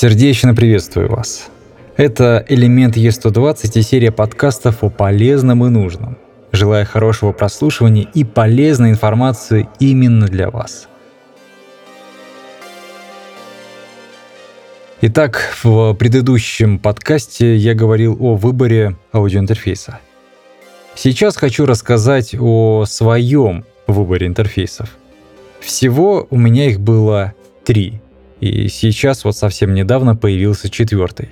Сердечно 0.00 0.54
приветствую 0.54 1.10
вас. 1.10 1.48
Это 1.96 2.44
«Элемент 2.48 2.96
Е120» 2.96 3.80
и 3.80 3.82
серия 3.82 4.12
подкастов 4.12 4.84
о 4.84 4.90
полезном 4.90 5.64
и 5.66 5.70
нужном. 5.70 6.16
Желаю 6.52 6.86
хорошего 6.86 7.32
прослушивания 7.32 8.06
и 8.14 8.22
полезной 8.22 8.90
информации 8.90 9.68
именно 9.80 10.28
для 10.28 10.50
вас. 10.50 10.86
Итак, 15.00 15.40
в 15.64 15.94
предыдущем 15.94 16.78
подкасте 16.78 17.56
я 17.56 17.74
говорил 17.74 18.16
о 18.20 18.36
выборе 18.36 18.96
аудиоинтерфейса. 19.12 19.98
Сейчас 20.94 21.36
хочу 21.36 21.66
рассказать 21.66 22.36
о 22.38 22.84
своем 22.86 23.64
выборе 23.88 24.28
интерфейсов. 24.28 24.90
Всего 25.58 26.28
у 26.30 26.38
меня 26.38 26.66
их 26.66 26.78
было 26.78 27.34
три, 27.64 28.00
и 28.40 28.68
сейчас 28.68 29.24
вот 29.24 29.36
совсем 29.36 29.74
недавно 29.74 30.16
появился 30.16 30.70
четвертый. 30.70 31.30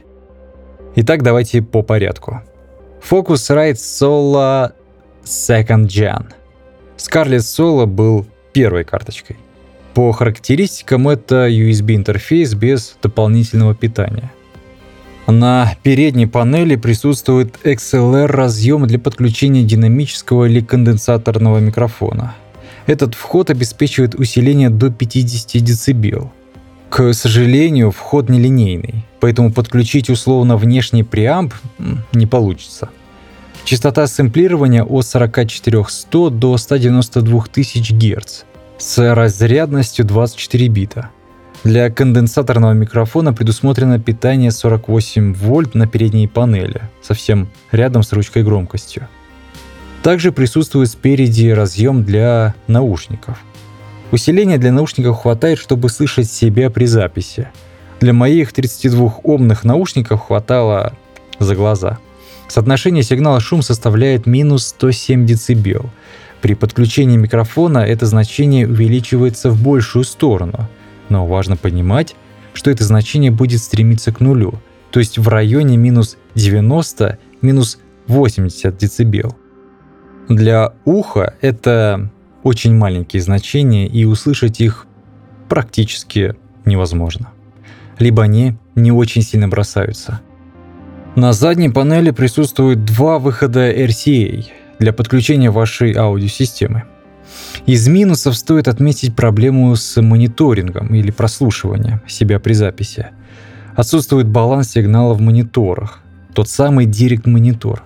Итак, 0.97 1.23
давайте 1.23 1.63
по 1.63 1.83
порядку. 1.83 2.43
Focusrite 3.09 3.75
Solo 3.75 4.73
Second 5.25 5.87
Gen. 5.87 6.27
Scarlett 6.97 7.39
Solo 7.41 7.87
был 7.87 8.27
первой 8.53 8.85
карточкой. 8.85 9.37
По 9.95 10.13
характеристикам 10.13 11.09
это 11.09 11.49
USB-интерфейс 11.49 12.55
без 12.55 12.97
дополнительного 13.03 13.75
питания. 13.75 14.33
На 15.27 15.75
передней 15.83 16.27
панели 16.27 16.77
присутствует 16.77 17.57
XLR-разъем 17.65 18.87
для 18.87 18.99
подключения 18.99 19.65
динамического 19.65 20.45
или 20.45 20.61
конденсаторного 20.61 21.59
микрофона. 21.59 22.35
Этот 22.87 23.15
вход 23.15 23.51
обеспечивает 23.51 24.15
усиление 24.15 24.71
до 24.71 24.91
50 24.91 25.65
дБ. 25.65 26.31
К 26.89 27.13
сожалению, 27.13 27.91
вход 27.91 28.29
нелинейный, 28.29 29.05
поэтому 29.21 29.53
подключить 29.53 30.09
условно 30.09 30.57
внешний 30.57 31.03
преамп 31.03 31.53
не 32.13 32.27
получится. 32.27 32.91
Частота 33.65 34.07
сэмплирования 34.07 34.85
от 34.85 35.05
44100 35.05 36.31
до 36.31 36.57
192 36.57 37.45
тысяч 37.53 37.91
Гц 37.91 38.45
с 38.79 39.15
разрядностью 39.15 40.05
24 40.05 40.69
бита. 40.69 41.11
Для 41.65 41.91
конденсаторного 41.91 42.75
микрофона 42.75 43.33
предусмотрено 43.33 43.99
питание 43.99 44.53
48 44.53 45.35
вольт 45.35 45.75
на 45.75 45.89
передней 45.89 46.29
панели, 46.29 46.83
совсем 47.03 47.49
рядом 47.73 48.05
с 48.05 48.13
ручкой 48.13 48.45
громкостью. 48.45 49.09
Также 50.05 50.31
присутствует 50.31 50.89
спереди 50.89 51.49
разъем 51.49 52.05
для 52.05 52.55
наушников. 52.69 53.39
Усиления 54.17 54.57
для 54.57 54.73
наушников 54.73 55.19
хватает, 55.19 55.59
чтобы 55.59 55.91
слышать 55.91 56.33
себя 56.33 56.71
при 56.71 56.87
записи. 56.87 57.49
Для 58.01 58.15
моих 58.15 58.53
32-омных 58.53 59.63
наушников 59.63 60.23
хватало 60.23 60.95
за 61.39 61.55
глаза. 61.55 61.99
Соотношение 62.49 63.03
сигнала-шум 63.03 63.61
составляет 63.61 64.25
минус 64.25 64.69
107 64.69 65.27
дБ. 65.27 65.85
При 66.41 66.55
подключении 66.55 67.19
микрофона 67.19 67.81
это 67.81 68.07
значение 68.07 68.67
увеличивается 68.67 69.51
в 69.51 69.63
большую 69.63 70.07
сторону, 70.07 70.67
но 71.11 71.27
важно 71.27 71.59
понимать, 71.59 72.17
что 72.55 72.71
это 72.71 72.85
значение 72.85 73.31
будет 73.31 73.61
стремиться 73.61 74.13
к 74.13 74.21
нулю, 74.21 74.55
то 74.93 74.99
есть 74.99 75.19
в 75.19 75.29
районе 75.29 75.77
минус 75.77 76.17
90, 76.35 77.19
минус 77.43 77.79
80 78.07 78.79
дБ. 78.79 79.35
Для 80.31 80.73
уха 80.87 81.35
это 81.43 82.11
очень 82.47 82.77
маленькие 82.77 83.21
значения, 83.21 83.89
и 83.89 84.05
услышать 84.05 84.61
их 84.61 84.87
практически 85.49 86.37
невозможно. 86.65 87.31
Либо 87.99 88.23
они 88.23 88.57
не 88.77 88.93
очень 88.93 89.23
сильно 89.23 89.49
бросаются. 89.49 90.21
На 91.17 91.33
задней 91.33 91.71
панели 91.71 92.13
присутствуют 92.13 92.85
два 92.85 93.19
выхода 93.19 93.73
RCA 93.73 94.45
для 94.79 94.93
подключения 94.93 95.51
вашей 95.51 95.93
аудиосистемы. 95.97 96.85
Из 97.67 97.89
минусов 97.89 98.37
стоит 98.37 98.69
отметить 98.69 99.17
проблему 99.17 99.75
с 99.75 100.01
мониторингом 100.01 100.95
или 100.95 101.11
прослушиванием 101.11 102.01
себя 102.07 102.39
при 102.39 102.53
записи. 102.53 103.09
Отсутствует 103.75 104.29
баланс 104.29 104.71
сигнала 104.71 105.15
в 105.15 105.21
мониторах, 105.21 106.01
тот 106.33 106.49
самый 106.49 106.87
Direct-монитор 106.87 107.83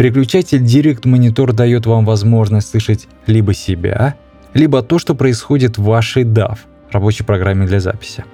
Переключатель 0.00 0.62
Direct 0.62 1.02
Monitor 1.02 1.52
дает 1.52 1.84
вам 1.84 2.06
возможность 2.06 2.70
слышать 2.70 3.06
либо 3.26 3.52
себя, 3.52 4.14
либо 4.54 4.80
то, 4.80 4.98
что 4.98 5.14
происходит 5.14 5.76
в 5.76 5.82
вашей 5.82 6.24
DAW, 6.24 6.56
рабочей 6.90 7.22
программе 7.22 7.66
для 7.66 7.80
записи. 7.80 8.24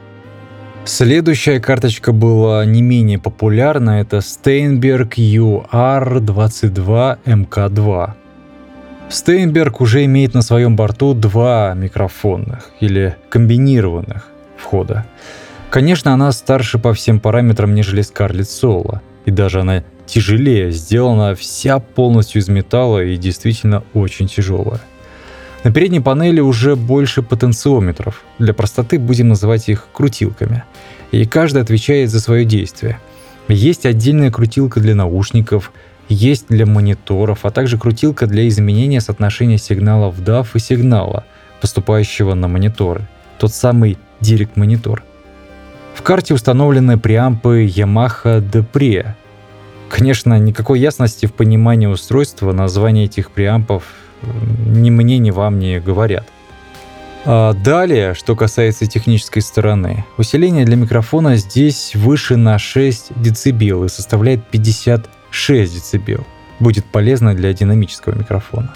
Следующая 0.84 1.58
карточка 1.58 2.12
была 2.12 2.64
не 2.64 2.82
менее 2.82 3.18
популярна, 3.18 4.00
это 4.00 4.18
Steinberg 4.18 5.16
UR22MK2. 5.16 8.10
Steinberg 9.10 9.76
уже 9.80 10.04
имеет 10.04 10.34
на 10.34 10.42
своем 10.42 10.76
борту 10.76 11.14
два 11.14 11.74
микрофонных 11.74 12.70
или 12.78 13.16
комбинированных 13.28 14.28
входа. 14.56 15.04
Конечно, 15.70 16.12
она 16.12 16.30
старше 16.30 16.78
по 16.78 16.94
всем 16.94 17.18
параметрам, 17.18 17.74
нежели 17.74 18.04
Scarlett 18.04 18.42
Solo, 18.42 19.00
и 19.24 19.32
даже 19.32 19.62
она 19.62 19.82
тяжелее, 20.06 20.70
сделана 20.70 21.34
вся 21.34 21.78
полностью 21.78 22.40
из 22.40 22.48
металла 22.48 23.04
и 23.04 23.16
действительно 23.16 23.82
очень 23.92 24.28
тяжелая. 24.28 24.80
На 25.64 25.72
передней 25.72 26.00
панели 26.00 26.40
уже 26.40 26.76
больше 26.76 27.22
потенциометров. 27.22 28.22
Для 28.38 28.54
простоты 28.54 28.98
будем 28.98 29.28
называть 29.28 29.68
их 29.68 29.88
крутилками. 29.92 30.62
И 31.10 31.24
каждый 31.24 31.62
отвечает 31.62 32.10
за 32.10 32.20
свое 32.20 32.44
действие. 32.44 33.00
Есть 33.48 33.86
отдельная 33.86 34.30
крутилка 34.30 34.80
для 34.80 34.94
наушников, 34.94 35.72
есть 36.08 36.46
для 36.48 36.66
мониторов, 36.66 37.44
а 37.44 37.50
также 37.50 37.78
крутилка 37.78 38.26
для 38.26 38.46
изменения 38.48 39.00
соотношения 39.00 39.58
сигналов 39.58 40.20
DAF 40.20 40.48
и 40.54 40.58
сигнала, 40.58 41.24
поступающего 41.60 42.34
на 42.34 42.48
мониторы. 42.48 43.08
Тот 43.38 43.52
самый 43.52 43.98
Direct 44.20 44.50
монитор. 44.54 45.02
В 45.94 46.02
карте 46.02 46.34
установлены 46.34 46.98
преампы 46.98 47.64
Yamaha 47.66 48.40
Depre 48.40 49.14
Конечно, 49.88 50.38
никакой 50.38 50.80
ясности 50.80 51.26
в 51.26 51.32
понимании 51.32 51.86
устройства 51.86 52.52
названия 52.52 53.04
этих 53.04 53.30
преампов 53.30 53.84
ни 54.66 54.90
мне, 54.90 55.18
ни 55.18 55.30
вам 55.30 55.58
не 55.58 55.80
говорят. 55.80 56.26
А 57.24 57.54
далее, 57.54 58.14
что 58.14 58.36
касается 58.36 58.86
технической 58.86 59.42
стороны. 59.42 60.04
Усиление 60.16 60.64
для 60.64 60.76
микрофона 60.76 61.36
здесь 61.36 61.94
выше 61.94 62.36
на 62.36 62.58
6 62.58 63.12
дБ 63.16 63.84
и 63.84 63.88
составляет 63.88 64.46
56 64.48 65.92
дБ. 65.92 66.20
Будет 66.60 66.84
полезно 66.84 67.34
для 67.34 67.52
динамического 67.52 68.14
микрофона. 68.14 68.72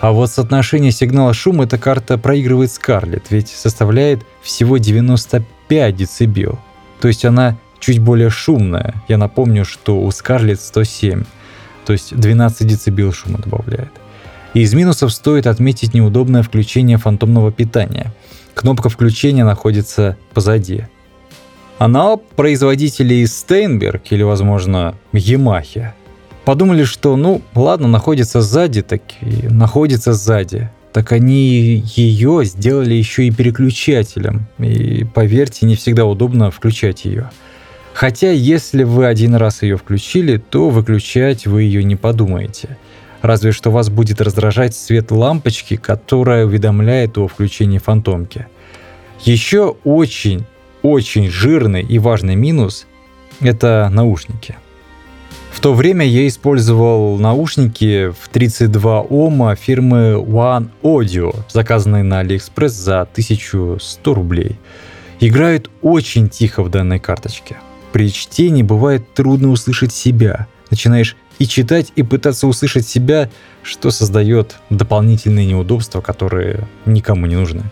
А 0.00 0.12
вот 0.12 0.30
соотношение 0.30 0.90
сигнала 0.90 1.32
шума 1.34 1.64
эта 1.64 1.78
карта 1.78 2.18
проигрывает 2.18 2.70
Scarlett, 2.70 3.24
ведь 3.30 3.48
составляет 3.48 4.20
всего 4.42 4.78
95 4.78 5.96
дБ. 5.96 6.58
То 7.00 7.08
есть 7.08 7.24
она 7.24 7.56
чуть 7.86 8.00
более 8.00 8.30
шумная. 8.30 8.94
Я 9.06 9.16
напомню, 9.16 9.64
что 9.64 10.00
у 10.00 10.08
Scarlett 10.08 10.56
107, 10.56 11.22
то 11.84 11.92
есть 11.92 12.16
12 12.16 12.84
дБ 12.84 13.14
шума 13.14 13.38
добавляет. 13.38 13.92
И 14.54 14.62
из 14.62 14.74
минусов 14.74 15.12
стоит 15.12 15.46
отметить 15.46 15.94
неудобное 15.94 16.42
включение 16.42 16.96
фантомного 16.96 17.52
питания. 17.52 18.12
Кнопка 18.54 18.88
включения 18.88 19.44
находится 19.44 20.16
позади. 20.34 20.86
Она 21.78 22.16
производители 22.16 23.14
из 23.14 23.30
Steinberg 23.30 24.00
или, 24.10 24.24
возможно, 24.24 24.96
Yamaha 25.12 25.90
подумали, 26.44 26.82
что, 26.82 27.14
ну, 27.14 27.42
ладно, 27.54 27.86
находится 27.86 28.40
сзади, 28.40 28.82
так 28.82 29.02
и 29.20 29.46
находится 29.46 30.12
сзади. 30.12 30.70
Так 30.92 31.12
они 31.12 31.84
ее 31.94 32.44
сделали 32.44 32.94
еще 32.94 33.26
и 33.26 33.30
переключателем. 33.30 34.46
И 34.58 35.04
поверьте, 35.04 35.66
не 35.66 35.76
всегда 35.76 36.04
удобно 36.04 36.50
включать 36.50 37.04
ее. 37.04 37.30
Хотя, 37.96 38.30
если 38.30 38.82
вы 38.82 39.06
один 39.06 39.36
раз 39.36 39.62
ее 39.62 39.78
включили, 39.78 40.36
то 40.36 40.68
выключать 40.68 41.46
вы 41.46 41.62
ее 41.62 41.82
не 41.82 41.96
подумаете. 41.96 42.76
Разве 43.22 43.52
что 43.52 43.70
вас 43.70 43.88
будет 43.88 44.20
раздражать 44.20 44.76
свет 44.76 45.10
лампочки, 45.10 45.76
которая 45.76 46.44
уведомляет 46.44 47.16
о 47.16 47.26
включении 47.26 47.78
фантомки. 47.78 48.48
Еще 49.24 49.76
очень, 49.84 50.44
очень 50.82 51.30
жирный 51.30 51.80
и 51.80 51.98
важный 51.98 52.36
минус– 52.36 52.86
это 53.40 53.88
наушники. 53.90 54.56
В 55.50 55.60
то 55.60 55.72
время 55.72 56.04
я 56.04 56.28
использовал 56.28 57.16
наушники 57.16 58.10
в 58.10 58.28
32 58.28 59.00
Ома 59.08 59.56
фирмы 59.56 60.22
One 60.22 60.68
Audio, 60.82 61.34
заказанные 61.50 62.02
на 62.02 62.22
AliExpress 62.22 62.68
за 62.68 63.00
1100 63.00 64.12
рублей. 64.12 64.58
Играют 65.18 65.70
очень 65.80 66.28
тихо 66.28 66.62
в 66.62 66.68
данной 66.68 66.98
карточке. 66.98 67.56
При 67.96 68.12
чтении 68.12 68.62
бывает 68.62 69.14
трудно 69.14 69.48
услышать 69.48 69.90
себя. 69.90 70.48
Начинаешь 70.70 71.16
и 71.38 71.46
читать, 71.46 71.94
и 71.96 72.02
пытаться 72.02 72.46
услышать 72.46 72.86
себя, 72.86 73.30
что 73.62 73.90
создает 73.90 74.56
дополнительные 74.68 75.46
неудобства, 75.46 76.02
которые 76.02 76.68
никому 76.84 77.24
не 77.24 77.36
нужны. 77.36 77.62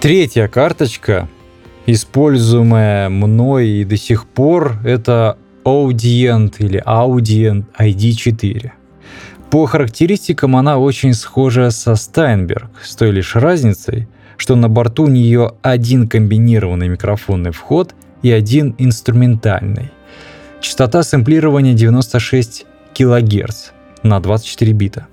Третья 0.00 0.48
карточка 0.48 1.28
используемая 1.86 3.08
мной 3.08 3.68
и 3.68 3.84
до 3.84 3.96
сих 3.96 4.26
пор, 4.26 4.78
это 4.84 5.38
Audient 5.64 6.56
или 6.58 6.82
Audient 6.84 7.66
ID4. 7.78 8.72
По 9.52 9.66
характеристикам 9.66 10.56
она 10.56 10.76
очень 10.76 11.14
схожа 11.14 11.70
со 11.70 11.92
Steinberg, 11.92 12.66
с 12.82 12.96
той 12.96 13.12
лишь 13.12 13.36
разницей, 13.36 14.08
что 14.36 14.56
на 14.56 14.68
борту 14.68 15.04
у 15.04 15.08
нее 15.08 15.52
один 15.62 16.08
комбинированный 16.08 16.88
микрофонный 16.88 17.52
вход 17.52 17.94
и 18.22 18.30
один 18.30 18.74
инструментальный. 18.78 19.90
Частота 20.60 21.02
сэмплирования 21.02 21.74
96 21.74 22.66
кГц 22.94 23.70
на 24.02 24.20
24 24.20 24.72
бита. 24.72 25.06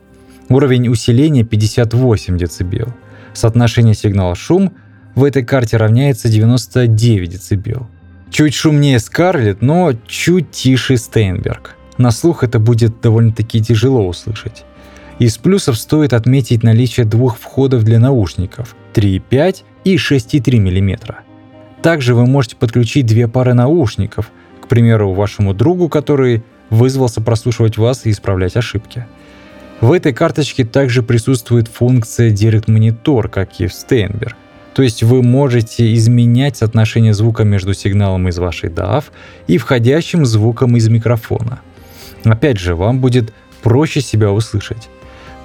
Уровень 0.50 0.90
усиления 0.90 1.44
58 1.44 2.38
дБ. 2.38 2.94
Соотношение 3.34 3.94
сигнал-шум 3.94 4.74
в 5.16 5.24
этой 5.24 5.44
карте 5.44 5.78
равняется 5.78 6.30
99 6.30 7.50
дБ. 7.50 7.88
Чуть 8.30 8.54
шумнее 8.54 9.00
Скарлет, 9.00 9.62
но 9.62 9.94
чуть 10.08 10.52
тише 10.52 10.98
Стейнберг. 10.98 11.76
На 11.98 12.12
слух 12.12 12.44
это 12.44 12.60
будет 12.60 13.02
довольно-таки 13.02 13.62
тяжело 13.62 14.08
услышать. 14.08 14.66
Из 15.20 15.38
плюсов 15.38 15.78
стоит 15.78 16.14
отметить 16.14 16.64
наличие 16.64 17.06
двух 17.06 17.38
входов 17.40 17.84
для 17.84 18.00
наушников 18.00 18.76
3,5 18.94 19.64
и 19.84 19.96
6,3 19.96 20.60
мм. 20.60 21.27
Также 21.88 22.16
вы 22.16 22.26
можете 22.26 22.58
подключить 22.58 23.06
две 23.06 23.30
пары 23.30 23.54
наушников, 23.54 24.30
к 24.60 24.68
примеру, 24.68 25.14
вашему 25.14 25.54
другу, 25.54 25.88
который 25.88 26.44
вызвался 26.70 27.22
прослушивать 27.22 27.78
вас 27.78 28.06
и 28.06 28.12
исправлять 28.12 28.58
ошибки. 28.58 29.08
В 29.80 29.94
этой 29.94 30.12
карточке 30.12 30.66
также 30.66 31.02
присутствует 31.02 31.70
функция 31.70 32.30
Direct 32.30 32.66
Monitor, 32.66 33.30
как 33.30 33.62
и 33.62 33.68
в 33.68 33.72
Steinberg. 33.72 34.34
То 34.74 34.84
есть 34.84 35.02
вы 35.02 35.24
можете 35.24 35.94
изменять 35.94 36.58
соотношение 36.58 37.14
звука 37.14 37.46
между 37.46 37.74
сигналом 37.74 38.28
из 38.28 38.38
вашей 38.38 38.70
DAW 38.70 39.06
и 39.48 39.58
входящим 39.58 40.26
звуком 40.26 40.76
из 40.76 40.90
микрофона. 40.90 41.62
Опять 42.26 42.60
же, 42.60 42.76
вам 42.76 43.00
будет 43.00 43.32
проще 43.64 44.02
себя 44.02 44.34
услышать. 44.34 44.90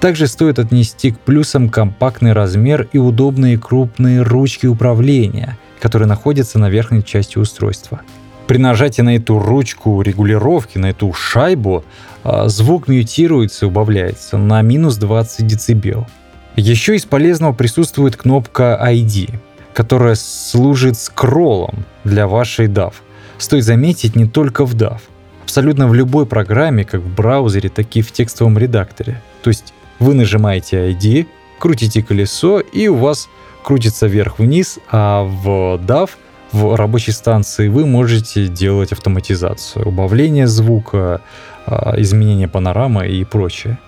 Также 0.01 0.27
стоит 0.27 0.59
отнести 0.59 1.11
к 1.11 1.19
плюсам 1.19 1.69
компактный 1.69 2.33
размер 2.33 2.89
и 2.91 2.97
удобные 2.97 3.57
крупные 3.57 4.23
ручки 4.23 4.65
управления, 4.65 5.57
которые 5.83 6.07
находятся 6.07 6.59
на 6.59 6.69
верхней 6.69 7.03
части 7.03 7.37
устройства. 7.37 8.03
При 8.47 8.57
нажатии 8.57 9.01
на 9.01 9.17
эту 9.17 9.37
ручку 9.37 10.01
регулировки, 10.01 10.77
на 10.77 10.91
эту 10.91 11.11
шайбу, 11.11 11.83
а, 12.23 12.47
звук 12.47 12.87
мьютируется 12.87 13.65
и 13.65 13.67
убавляется 13.67 14.37
на 14.37 14.61
минус 14.61 14.95
20 14.95 15.45
дБ. 15.45 16.07
Еще 16.55 16.95
из 16.95 17.03
полезного 17.03 17.51
присутствует 17.51 18.15
кнопка 18.15 18.79
ID, 18.81 19.31
которая 19.73 20.15
служит 20.15 20.97
скроллом 20.97 21.83
для 22.05 22.27
вашей 22.27 22.67
DAW. 22.67 22.93
Стоит 23.37 23.65
заметить, 23.65 24.15
не 24.15 24.25
только 24.25 24.65
в 24.65 24.75
DAW. 24.75 25.01
Абсолютно 25.43 25.89
в 25.89 25.93
любой 25.93 26.25
программе, 26.25 26.85
как 26.85 27.01
в 27.01 27.13
браузере, 27.13 27.67
так 27.67 27.93
и 27.97 28.01
в 28.01 28.13
текстовом 28.13 28.57
редакторе. 28.57 29.21
То 29.41 29.49
есть 29.49 29.73
вы 29.99 30.13
нажимаете 30.13 30.91
ID, 30.91 31.27
крутите 31.59 32.01
колесо, 32.01 32.61
и 32.61 32.87
у 32.87 32.95
вас 32.95 33.27
крутится 33.63 34.07
вверх-вниз, 34.07 34.79
а 34.91 35.23
в 35.23 35.79
DAW 35.83 36.09
в 36.51 36.75
рабочей 36.75 37.11
станции 37.11 37.67
вы 37.67 37.85
можете 37.85 38.47
делать 38.47 38.91
автоматизацию, 38.91 39.87
убавление 39.87 40.45
звука, 40.45 41.21
а, 41.65 41.95
изменение 41.97 42.47
панорамы 42.47 43.07
и 43.07 43.23
прочее. 43.23 43.79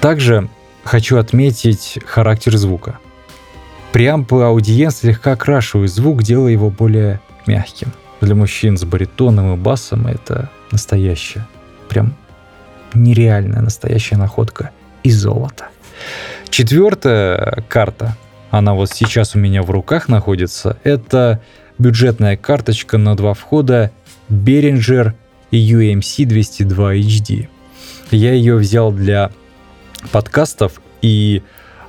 Также 0.00 0.48
хочу 0.84 1.18
отметить 1.18 1.98
характер 2.06 2.56
звука. 2.56 2.98
Преампы 3.92 4.42
аудиен 4.42 4.90
слегка 4.90 5.32
окрашивают 5.32 5.90
звук, 5.90 6.22
делая 6.22 6.52
его 6.52 6.70
более 6.70 7.20
мягким. 7.46 7.92
Для 8.20 8.34
мужчин 8.34 8.76
с 8.76 8.84
баритоном 8.84 9.54
и 9.54 9.56
басом 9.56 10.06
это 10.06 10.50
настоящая, 10.70 11.46
прям 11.88 12.14
нереальная 12.94 13.60
настоящая 13.60 14.16
находка 14.16 14.70
из 15.02 15.20
золота. 15.20 15.68
Четвертая 16.50 17.64
карта, 17.68 18.16
она 18.58 18.74
вот 18.74 18.90
сейчас 18.90 19.34
у 19.34 19.40
меня 19.40 19.62
в 19.62 19.70
руках 19.70 20.08
находится, 20.08 20.78
это 20.84 21.40
бюджетная 21.78 22.36
карточка 22.36 22.98
на 22.98 23.16
два 23.16 23.34
входа 23.34 23.90
Behringer 24.30 25.12
UMC 25.50 26.24
202 26.24 26.94
HD. 26.94 27.48
Я 28.12 28.32
ее 28.32 28.54
взял 28.54 28.92
для 28.92 29.32
подкастов 30.12 30.80
и 31.02 31.42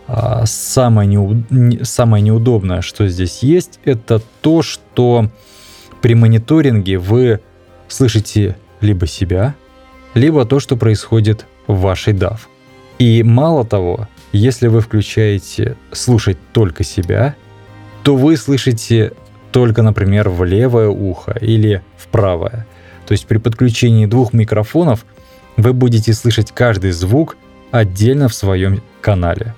а, 0.08 0.48
самое, 0.48 1.08
неуд... 1.08 1.46
самое 1.84 2.24
неудобное, 2.24 2.82
что 2.82 3.08
здесь 3.08 3.44
есть, 3.44 3.80
это 3.86 4.20
то, 4.42 4.64
что 4.64 5.30
при 6.02 6.16
мониторинге 6.16 6.98
вы 6.98 7.42
слышите 7.88 8.58
либо 8.82 9.06
себя, 9.06 9.54
либо 10.16 10.46
то, 10.46 10.60
что 10.60 10.78
происходит 10.78 11.46
в 11.68 11.80
вашей 11.82 12.14
DAW. 12.14 12.40
И 12.98 13.22
мало 13.22 13.66
того, 13.66 14.08
если 14.36 14.68
вы 14.68 14.82
включаете 14.82 15.78
слушать 15.92 16.38
только 16.52 16.84
себя, 16.84 17.36
то 18.04 18.16
вы 18.16 18.36
слышите 18.38 19.14
только, 19.52 19.82
например, 19.82 20.30
в 20.30 20.44
левое 20.44 20.90
ухо 20.90 21.38
или 21.40 21.82
в 21.98 22.08
правое. 22.08 22.68
То 23.08 23.14
есть 23.14 23.28
при 23.28 23.38
подключении 23.38 24.06
двух 24.06 24.34
микрофонов 24.34 25.06
вы 25.56 25.72
будете 25.72 26.14
слышать 26.14 26.52
каждый 26.52 26.92
звук 26.92 27.38
отдельно 27.72 28.28
в 28.28 28.34
своем 28.34 28.82
канале. 29.00 29.56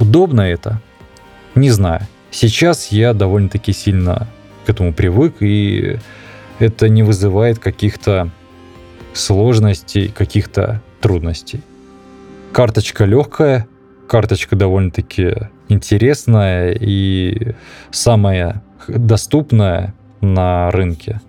Удобно 0.00 0.40
это? 0.40 0.80
Не 1.54 1.70
знаю. 1.70 2.02
Сейчас 2.32 2.88
я 2.88 3.14
довольно-таки 3.14 3.72
сильно 3.72 4.26
к 4.66 4.70
этому 4.70 4.92
привык, 4.92 5.36
и 5.40 5.98
это 6.58 6.88
не 6.88 7.04
вызывает 7.04 7.58
каких-то 7.58 8.30
сложностей, 9.14 10.08
каких-то 10.08 10.82
трудностей. 11.00 11.60
Карточка 12.52 13.04
легкая, 13.04 13.68
карточка 14.08 14.56
довольно-таки 14.56 15.34
интересная 15.68 16.72
и 16.72 17.54
самая 17.90 18.62
доступная 18.88 19.94
на 20.20 20.70
рынке. 20.72 21.20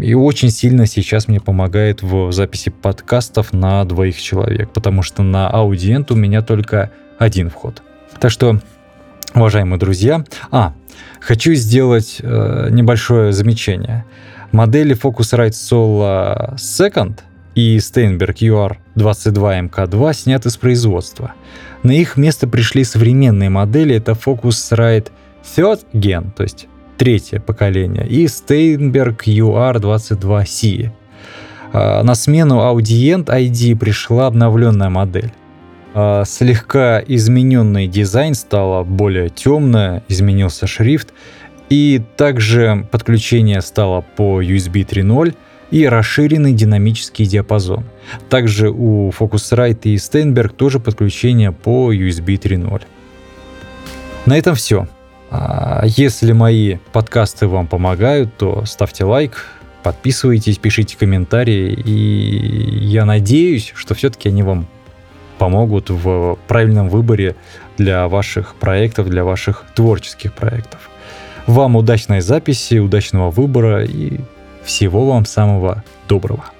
И 0.00 0.14
очень 0.14 0.50
сильно 0.50 0.86
сейчас 0.86 1.28
мне 1.28 1.40
помогает 1.40 2.02
в 2.02 2.32
записи 2.32 2.70
подкастов 2.70 3.52
на 3.52 3.84
двоих 3.84 4.20
человек, 4.20 4.70
потому 4.70 5.02
что 5.02 5.22
на 5.22 5.48
аудиент 5.48 6.10
у 6.10 6.14
меня 6.14 6.42
только 6.42 6.90
один 7.18 7.50
вход. 7.50 7.82
Так 8.18 8.30
что, 8.30 8.60
уважаемые 9.34 9.78
друзья, 9.78 10.24
а, 10.50 10.74
хочу 11.20 11.54
сделать 11.54 12.18
э, 12.20 12.68
небольшое 12.70 13.32
замечание. 13.32 14.04
Модели 14.52 14.96
Focusrite 14.96 15.50
Solo 15.50 16.54
Second 16.56 17.20
и 17.54 17.78
Steinberg 17.78 18.36
UR22MK2 18.96 20.14
сняты 20.14 20.50
с 20.50 20.56
производства. 20.56 21.34
На 21.84 21.90
их 21.92 22.16
место 22.16 22.48
пришли 22.48 22.82
современные 22.82 23.50
модели, 23.50 23.94
это 23.94 24.12
Focusrite 24.12 25.08
Third 25.44 25.80
Gen, 25.92 26.32
то 26.34 26.42
есть 26.42 26.66
третье 26.96 27.40
поколение, 27.40 28.06
и 28.08 28.24
Steinberg 28.24 29.18
UR22C. 29.26 30.90
А, 31.74 32.02
на 32.02 32.14
смену 32.14 32.60
Audient 32.60 33.26
ID 33.26 33.76
пришла 33.76 34.28
обновленная 34.28 34.88
модель. 34.88 35.30
А, 35.92 36.24
слегка 36.24 37.02
измененный 37.06 37.86
дизайн 37.86 38.32
стало 38.32 38.82
более 38.82 39.28
темное, 39.28 40.02
изменился 40.08 40.66
шрифт, 40.66 41.12
и 41.68 42.00
также 42.16 42.88
подключение 42.92 43.60
стало 43.60 44.02
по 44.16 44.42
USB 44.42 44.86
3.0 44.86 45.34
и 45.74 45.88
расширенный 45.88 46.52
динамический 46.52 47.26
диапазон. 47.26 47.82
Также 48.28 48.70
у 48.70 49.10
Focusrite 49.10 49.80
и 49.82 49.96
Steinberg 49.96 50.50
тоже 50.50 50.78
подключение 50.78 51.50
по 51.50 51.92
USB 51.92 52.38
3.0. 52.38 52.82
На 54.24 54.38
этом 54.38 54.54
все. 54.54 54.86
А, 55.32 55.82
если 55.84 56.30
мои 56.30 56.76
подкасты 56.92 57.48
вам 57.48 57.66
помогают, 57.66 58.36
то 58.36 58.64
ставьте 58.66 59.02
лайк, 59.02 59.46
подписывайтесь, 59.82 60.58
пишите 60.58 60.96
комментарии, 60.96 61.72
и 61.72 62.78
я 62.86 63.04
надеюсь, 63.04 63.72
что 63.74 63.96
все-таки 63.96 64.28
они 64.28 64.44
вам 64.44 64.68
помогут 65.38 65.90
в 65.90 66.38
правильном 66.46 66.88
выборе 66.88 67.34
для 67.78 68.06
ваших 68.06 68.54
проектов, 68.54 69.08
для 69.08 69.24
ваших 69.24 69.64
творческих 69.74 70.34
проектов. 70.34 70.88
Вам 71.48 71.74
удачной 71.74 72.20
записи, 72.20 72.78
удачного 72.78 73.32
выбора 73.32 73.84
и 73.84 74.20
всего 74.64 75.06
вам 75.06 75.24
самого 75.24 75.82
доброго. 76.08 76.53